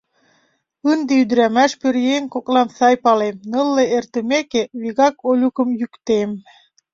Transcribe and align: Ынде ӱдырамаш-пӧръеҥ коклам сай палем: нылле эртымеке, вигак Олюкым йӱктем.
Ынде 0.91 1.13
ӱдырамаш-пӧръеҥ 1.21 2.23
коклам 2.33 2.67
сай 2.77 2.95
палем: 3.03 3.35
нылле 3.51 3.83
эртымеке, 3.97 4.61
вигак 4.81 5.15
Олюкым 5.29 5.69
йӱктем. 5.79 6.29